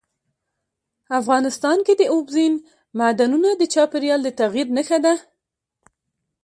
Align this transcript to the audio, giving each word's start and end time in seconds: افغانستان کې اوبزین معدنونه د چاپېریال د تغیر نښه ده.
افغانستان 1.19 1.77
کې 1.85 2.05
اوبزین 2.13 2.53
معدنونه 2.97 3.49
د 3.57 3.63
چاپېریال 3.73 4.19
د 4.23 4.29
تغیر 4.39 4.67
نښه 4.77 4.99
ده. 5.05 5.13